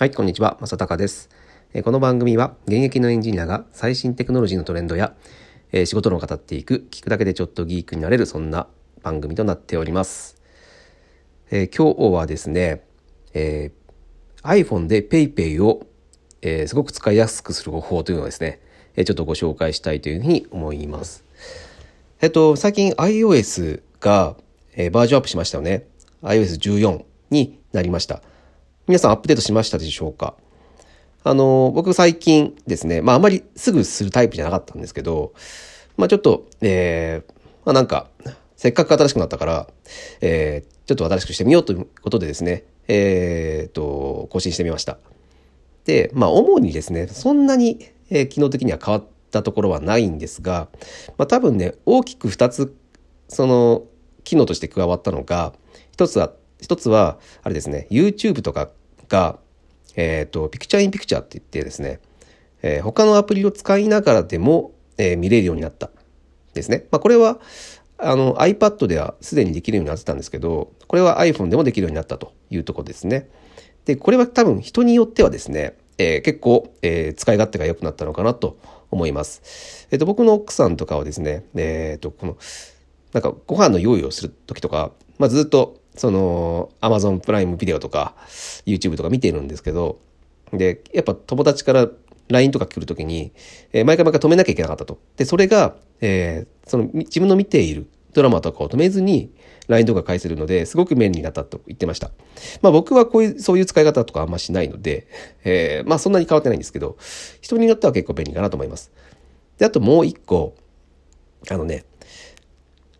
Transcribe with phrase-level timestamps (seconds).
[0.00, 0.56] はい、こんにちは。
[0.62, 1.28] 正隆です。
[1.84, 5.14] この番組は現役のエンジニアが最新テクノロジーのトレンドや
[5.84, 8.66] 仕事論を語っていく、聞くだけでちょっとギークになれる、そんな
[9.02, 10.40] 番組となっております。
[11.50, 12.82] えー、今日はですね、
[13.34, 15.86] えー、iPhone で PayPay を、
[16.40, 18.62] えー、すごく使いやすくする方法というのをですね、
[18.96, 21.26] えちょっとご紹介したいというふうに思います。
[22.22, 24.38] えっと、最近 iOS が、
[24.74, 25.84] えバージョンアップしましたよね。
[26.22, 28.22] iOS14 になりました。
[28.90, 30.34] 皆さんアップデートしましたでしょうか？
[31.22, 35.32] あの、僕最近ですね、まああまりすぐするタイプじゃなかったんですけど、
[35.96, 37.32] まあちょっと、えー、
[37.64, 38.08] まあなんか、
[38.56, 39.68] せっかく新しくなったから、
[40.20, 44.98] えー、ちょっと新しくしてみようということでですね、えー、と、更新してみました。
[45.84, 50.66] で、まあ主にですね、そんなに、えー、機能的には変わったところはないんですが、
[51.16, 52.74] まあ多分ね、大きく2つ、
[53.28, 53.84] その、
[54.24, 55.52] 機能として加わったのが、
[55.92, 58.68] 一つは、一つは、あれですね、YouTube とか
[59.10, 59.38] が、
[59.96, 62.00] えっ、ー、と、ピクチャーインピクチャーって言ってですね、
[62.62, 65.90] えー、他のアプリを使いながらでも、えー、見れるようになった
[66.54, 66.86] ですね。
[66.90, 67.38] まあ、これは、
[68.02, 73.28] あの iPad ではすでにできるようになってたんですけど、これは iPhone でもできるようになったというところですね。
[73.84, 78.58] で、これは多分人によってはですね、えー、結構、えー、使い勝手が良くなったのかなと
[78.90, 79.86] 思います。
[79.90, 82.38] えっ、ー、と、僕の奥さんとかはですね、えっ、と、この、
[83.12, 88.14] なんかご飯の用意をする時とか、まあ、ずっとその Amazon プライムビデオとか
[88.66, 89.98] YouTube とか見てるんですけど、
[90.52, 91.88] で、やっぱ友達から
[92.28, 93.32] LINE とか来るときに、
[93.72, 94.98] えー、毎回毎回止めなきゃいけなかったと。
[95.16, 99.32] で、それが、えー、その自分の見ているドラマとかを止めずに
[99.68, 102.10] LINE とか返せるので、すごく便利になったと言ってました。
[102.62, 105.06] まあ僕はこういう、そういう使い方とかあんましないので、
[105.44, 106.96] えー、まあそんなに変わってないんですけど、
[107.40, 108.92] 人によっては結構便利かなと思います。
[109.58, 110.54] で、あともう一個、
[111.50, 111.84] あのね、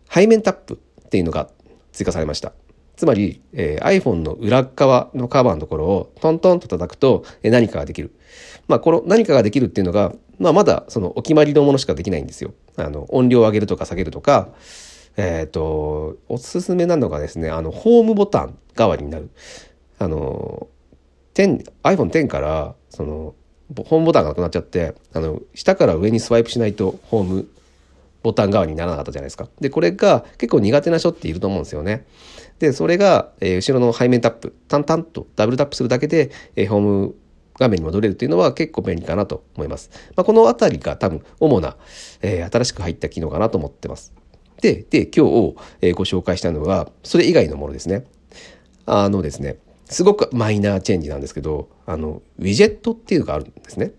[0.09, 1.49] 背面タップっていうのが
[1.91, 2.53] 追加されました。
[2.95, 8.13] つまり、えー、iPhone の裏側のカバーのところをトントンと叩くと、えー、何かができる。
[8.67, 12.53] まあ、この何かができるっていうのが、まあ、まだそのお決まりのものしかできないんですよ。
[12.77, 14.49] あの、音量を上げるとか下げるとか、
[15.17, 19.29] えっ、ー、と、おすすめなのがですね、あの、ホームボタン代わりになる。
[19.99, 20.67] あの、
[21.33, 23.35] 10、iPhone X から、その、
[23.85, 27.47] ホームボタンがなくなっちゃって、あの、下から上にスワイプしないと、ホーム
[28.23, 29.47] ボタン側にならなかったじゃないですか。
[29.59, 32.05] で、これが結構苦手な人っていると思うんですよね。
[32.59, 37.15] で、それが、えー、後ろの背面タップ、タンタンとダブルタップするだけで、えー、ホーム
[37.59, 39.89] 画面に戻れるっていうのは結構便利かなと思います。
[40.15, 41.77] まあ、このあたりが多分主な、
[42.21, 44.13] えー、新しく入った機能かなと思ってます。
[44.61, 48.05] で、で、今日、えー、ご紹介したのは、それ以外のものですね。
[48.85, 53.91] あのですね、すごくマイナーチェンジなんですけど、あの、ウィジェットっていうのがあるんですね。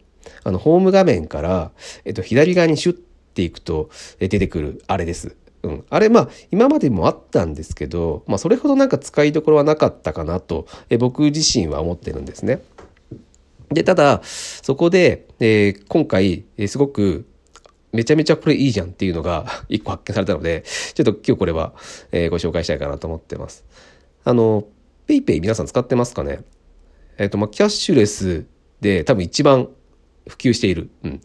[0.45, 1.73] あの、ホーム画面から、
[2.05, 2.99] えっと、左側にシュッ
[3.33, 5.37] ていくと出てくるあれです。
[5.63, 5.85] うん。
[5.91, 10.67] あれ、まあ、今までもあったんですけど、まあ、それほどなんか使いどころはなかったかなと、
[10.99, 12.63] 僕自身は思ってるんですね。
[13.71, 17.27] で、ただ、そこで、えー、今回、すごく、
[17.93, 20.65] めちゃめちゃこれいいじゃんっていうのが 一個発見されたので、
[20.95, 21.75] ちょっと今日これは、
[22.11, 23.65] えー、ご紹介したいかなと思ってます。
[24.25, 24.65] あの、
[25.09, 26.41] PayPay 皆さん使ってますかね？
[27.19, 28.47] えっ、と、まあ、キャッシュレス
[28.81, 29.69] で多分一番
[30.27, 30.91] 普及している。
[31.05, 31.21] うん。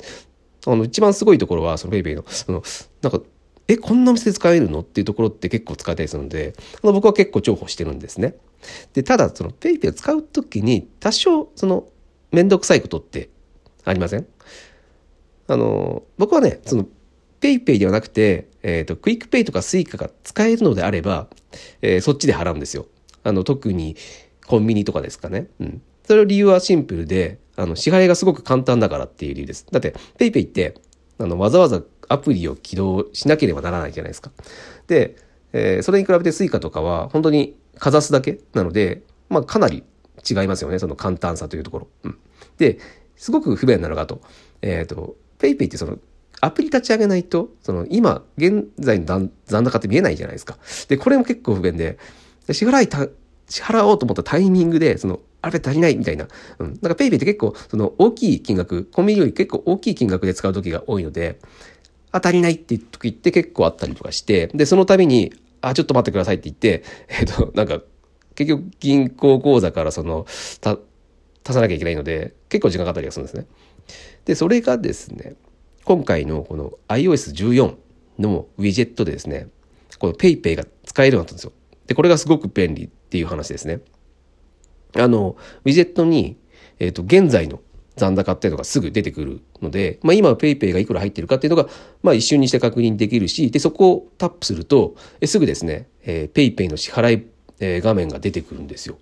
[0.68, 2.62] あの、一番すごいところは、その PayPay の、その、
[3.02, 3.22] なんか、
[3.70, 4.82] え、こんなお店で使えるの？
[4.82, 8.36] っていうところって結構使えたりするので、あの僕は結構重宝してるんですね。
[8.94, 11.88] で、ただ、その PayPay を使うときに、多少、その、
[12.32, 13.30] めんどくさいことって
[13.86, 14.28] ありません？
[15.48, 16.86] あの、僕はね、その、
[17.40, 21.28] PayPay ではなくて、えっ、ー、と、 QUICPay とか Suica が使えるのであれば、
[21.82, 22.88] えー、そっちで払うんですよ。
[23.24, 23.96] あの、特に
[24.48, 25.48] コンビニとかですかね。
[25.60, 25.82] うん。
[26.04, 29.66] それの理由はシンプルで、あの、支払いがすごく簡単だからっていう理由です。
[29.72, 30.75] だって、PayPay って、
[31.19, 34.31] あの、わざわざアプリを起動しなければならないじゃないですか。
[34.88, 35.16] で、
[35.53, 39.84] えー、それに比べて Suica とかは、本当にかざすだけなので、まあ、かなり
[40.29, 41.88] 違いますよね、その簡単さというところ。
[42.03, 42.18] うん。
[42.57, 42.79] で、
[43.16, 44.22] すごく不便なのがと、
[44.62, 45.97] えっ、ー、と、PayPay ってその、
[46.39, 49.06] アプリ立ち上げないと、その、今、現在の
[49.47, 50.57] 残高って見えないじゃないですか。
[50.88, 51.97] で、これも結構不便で、
[52.51, 53.07] 支払いた、
[53.50, 56.28] 支払おうと思ったタイミングで、その、あれ足りないみたいな。
[56.60, 56.68] うん。
[56.68, 61.39] なんか PayPay って結構、その大きい金額、コンビニより結構大きい金額で使う時が多いので、
[62.12, 67.81] あ、足りないっていう時って結構あったりとかして、で、その度に、あ、ちょっと待ってくださいって言って、えっ、と、なんか、
[68.36, 70.25] 結局銀行口座からその、
[70.62, 70.78] た、
[71.44, 73.48] 足さなきゃいけないので、結構時間かかったりはするんですね。
[74.25, 75.36] で、それがですね、
[75.86, 77.75] 今回のこの iOS14
[78.19, 79.48] のウィジェットでですね、
[80.00, 81.54] この PayPay が使えるようになったんですよ。
[81.88, 83.80] で、これがすごく便利っていう話ですね。
[84.95, 85.36] あの、
[85.66, 86.38] ウィジェットに、
[86.80, 87.60] えっ、ー、と、現在の
[87.95, 91.68] 残高っていうのがすぐ出てくるので、まあ、今 PayPay がいくら入ってるかっていうのが、
[92.04, 97.28] まあ、一瞬にして確認できるし、で、そこをタップすると、えすぐですね、えー、PayPay の支払い、
[97.60, 98.98] えー、画面が出てくるんですよ。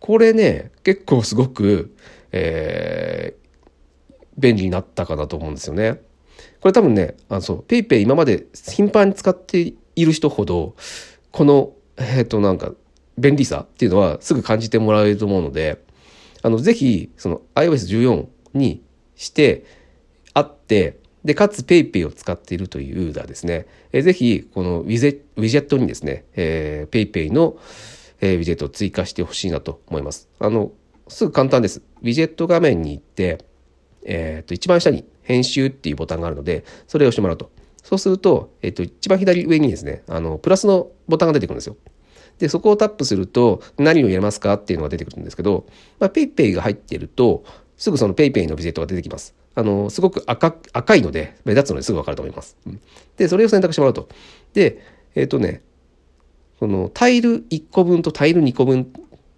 [0.00, 1.94] これね、結構すごく、
[2.32, 6.00] えー、便利になったかなと思うんですよね。
[6.60, 10.76] これ多分ね、あのそう、PayPay 今まで頻繁に使っている人ほど、
[11.30, 12.72] この、えっ、ー、と、なんか、
[13.18, 15.82] 便利さっていうのはすぐ感じてもらえると思うので、
[16.42, 18.82] あの、ぜひ、その iOS14 に
[19.16, 19.64] して
[20.34, 23.66] あって、で、かつ PayPay を使っているというユーザーですね。
[23.92, 27.56] え、ぜひ、このウィゼウィジェットにですね、えー、PayPay の、
[28.20, 30.28] えー、ウィジェットを追加してほしいなと思います。
[30.38, 30.72] あの、
[31.08, 31.82] すぐ簡単です。
[32.02, 33.44] ウィジェット画面に行って、
[34.04, 37.50] えっ、ー、と、一番下に編集っていうボタンがあるので、それを押してもらうと。
[37.82, 41.76] そうすると、えっ、ー、と、一番左上にですね、あの、プラスのボタンが出てくるんですよ。
[42.38, 45.66] で、そこをタップすると、何を入れますかっていうのが出てくるんですけど、
[45.98, 47.44] まあ、PayPay が入っていると、
[47.76, 49.34] すぐその PayPay のビジェットが出てきます。
[49.54, 52.56] あの、すごく赤赤いので、目立つのですぐわかると思います。
[52.66, 52.80] うん、
[53.16, 54.08] で、それを選択してもらうと。
[54.52, 54.80] で、
[55.14, 55.62] えっ、ー、とね、
[56.58, 58.84] このタイル1個分とタイル2個分っ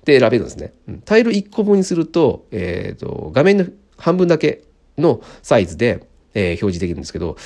[0.05, 0.73] て選べるんですね。
[0.89, 3.67] うん、タイル1個分にすると、えっ、ー、と、画面の
[3.99, 4.63] 半分だけ
[4.97, 7.37] のサイズで、えー、表示できるんですけど、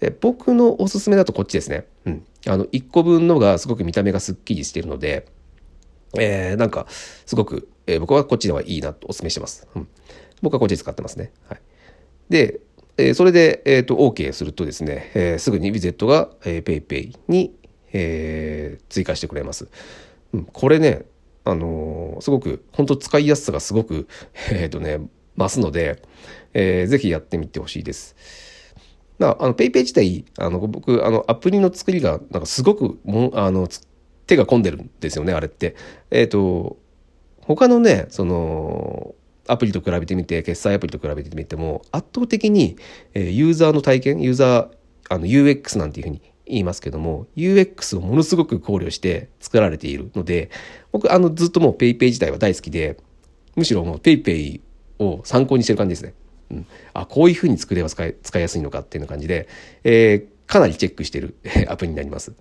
[0.00, 1.86] え、僕のおすすめだとこっちですね。
[2.46, 5.26] あの、1個分のがすごく見た目がすっきりしているので、
[6.18, 9.66] えー、なんか、すごく、えー、僕はこっちではいいなとお勧めしてます。
[9.74, 9.88] うん。
[10.42, 11.32] 僕はこっち使ってますね。
[11.48, 11.60] はい。
[12.28, 12.60] で、
[12.96, 17.54] えー、それで、えっ、ー、と、OK するとですね、えー、すぐに WZ が、えー、PayPay に、
[17.92, 19.68] えー、追加してくれます。
[20.32, 21.06] うん、これね、
[21.44, 24.06] あのー、すごく、本当使いやすさがすごく、
[24.50, 25.00] えっ、ー、とね、
[25.36, 26.02] 増すので、
[26.52, 28.14] えー、ぜひやってみてほしいです。
[29.18, 33.68] まあ、あの、ペイペイ自体、あの、僕、あの、アプリの作りが、なんかすごくも、あの、
[34.26, 35.76] 手が込んでるんですよね、あれって。
[36.10, 36.78] えっ、ー、と、
[37.40, 39.14] 他のね、その、
[39.46, 42.76] アプリと比べてみて、決済アプリと比べてみても、圧倒的に、
[43.12, 44.68] え、ユーザーの体験、ユーザー、
[45.10, 50.50] あの、UX なんていうふうに言いますけども、UX をものすごく考慮して作られているので、
[50.92, 52.96] 僕、あの、ずっともう PayPay 自体は大好きで、
[53.56, 54.60] むしろもう PayPay
[54.98, 56.14] を参考にしてる感じですね。
[56.50, 59.48] うん、あこういうふうに作れば使い使いやすいのかっていうような感じで、
[59.82, 61.34] えー、かなりチェックしてる
[61.68, 62.32] アプリになります。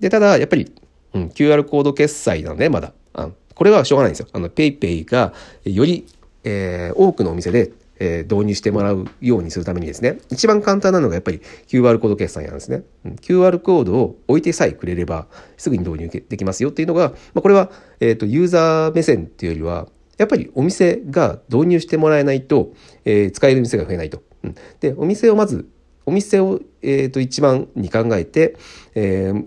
[0.00, 0.72] でただやっぱり、
[1.14, 4.28] うん、QR コード決済なのでまだあこれはしょうがないんですよ。
[4.32, 5.32] あの PayPay が
[5.64, 6.06] より、
[6.44, 12.82] えー、多くのお店で、えー、導入してもらうようにするためにですね一番簡単なのがやっぱり QR コード決済なんですね。
[13.04, 15.26] うん、QR コードを置いてさえくれれば
[15.56, 17.70] すぐに導入できますよっていうのが、まあ、これは、
[18.00, 19.88] えーとユーザー目線っていうよりは
[20.22, 22.72] やっぱりお店が導入してもらえないと、
[23.04, 24.22] えー、使える店が増えないと。
[24.44, 25.68] うん、で、お店をまず、
[26.06, 28.56] お店を、えーと、一番に考えて、
[28.94, 29.46] えー、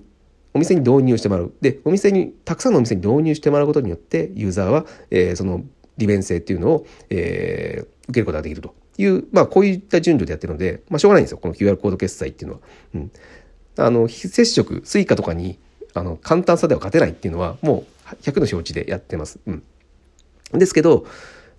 [0.53, 1.53] お店に導入してもらう。
[1.61, 5.63] で、お店に、たくさんのお店に導入してもらうことによって、ユーザーは、えー、その
[5.97, 11.37] 利便性っていうのを、えー、受けることができるという、まあ、こういった順序でやってるので、まあ、しょうがないんですよ。
[11.37, 12.61] この QR コード決済っていうのは。
[12.95, 13.11] うん。
[13.77, 15.57] あの、非接触、 Suica とかに、
[15.93, 19.39] あの、簡単さでは勝てないっていうのは、もう100の承知でやってます。
[19.45, 19.63] うん。
[20.53, 21.05] ですけど、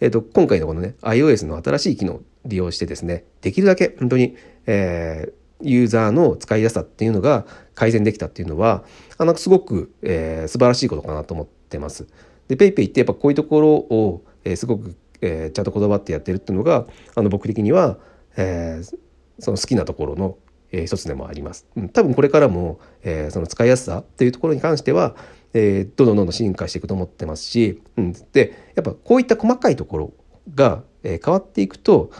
[0.01, 4.37] え、ー、と、今回のこのね、iOS の新しい機能を利用してですね、できるだけ本当に、
[4.67, 8.85] えー、ユーザーの使いやすさっていうのが改善できたっていうのは、
[9.19, 12.07] あの、すごく、えー、素晴らしいことかなと思ってます。
[12.49, 17.99] で、PayPay ってやっぱこういうところを、えー、すごく、えー、ちゃんとこだわってやってるっていうのが、あの、僕的には、
[18.37, 18.99] えー、
[19.39, 20.37] その好きなところの、
[20.73, 21.67] えー、一つでもあります。
[21.93, 25.17] 多分これからも、えー、その使いやすさっていうところに関しては、
[25.59, 30.13] えー、どんどんどんどん進化していくと思ってますし、うん、でやっぱこういった細かいところ
[30.55, 32.11] が、えー、変わっていくと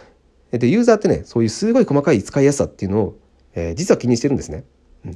[0.53, 3.19] でユーザーってねそういうすごい細かい使いやすさっていうのを、
[3.55, 4.65] えー、実は気にしてるんですね。
[5.05, 5.15] うん、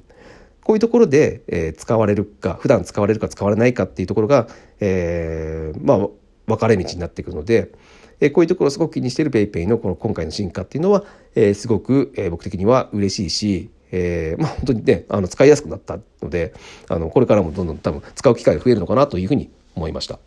[0.63, 4.49] こういうところで、えー、使われるか普段使われるか使われないかっていうところが、
[4.81, 6.09] えー、まあ
[6.47, 7.73] 分かれ道になってくるので、
[8.21, 16.55] えー、こういうところをすごく気にしてる PayPay のこの今回の進化っていうのは、えー、すごく、えー、僕的には嬉しいし、えー、まあ本当にね、あの使いやすくなったので、
[16.89, 20.19] あの、これからもどんどん多分使う機会が増えるのかなというふうに思いました。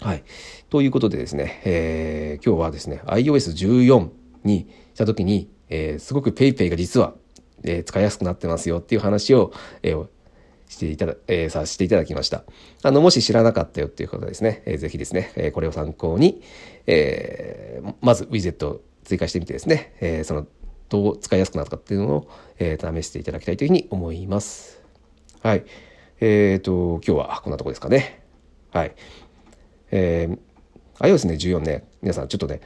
[0.00, 0.24] はい。
[0.70, 4.08] ということでですね、えー、今日はですね、iOS14
[4.44, 7.14] にしたときに、えー、すごく PayPay が実は、
[7.62, 9.52] えー、使いやすくなってますよっていう話を、
[9.82, 10.06] えー、
[10.68, 12.44] していただ、えー、させていただきました。
[12.82, 16.42] あの、もし知らなかったよっていうことですね、えー、ぜひですね、えー、これを参考に、
[16.86, 20.46] えー、まずウィゼットを追加してみてですね、えー、その
[20.94, 22.28] どう使いやすくなったかっていうのを、
[22.60, 24.80] えー、試していただきたいというふうに思います。
[25.42, 25.64] はい。
[26.20, 28.22] えっ、ー、と、今日はこんなとこですかね。
[28.70, 28.94] はい。
[29.90, 30.38] えー、
[31.00, 32.60] iOS ね、14ね、皆さんちょっとね、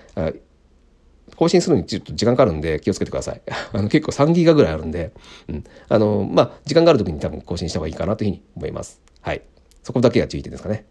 [1.37, 3.41] 更新するのにちょっと時間かかるんで気をつけてください。
[3.73, 5.13] あの結構3ギガぐらいあるんで、
[5.49, 5.65] うん。
[5.89, 9.01] あの、まあ、時間がある時に多分更新した方がいいかなというふうに思います。
[9.23, 9.41] はい。
[9.83, 10.85] そこだけが注意点ですかね。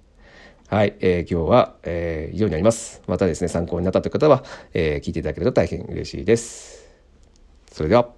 [0.70, 3.04] はい、えー、今日は、えー、以上になります。
[3.06, 6.87] またですね、参考になったという方は、えー、聞いていただけると大変嬉しいです。
[7.78, 8.17] それでは。